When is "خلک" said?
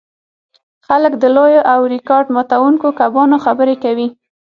0.87-1.13